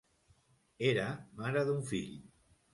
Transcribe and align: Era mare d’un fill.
Era 0.93 1.05
mare 1.43 1.65
d’un 1.71 1.87
fill. 1.93 2.21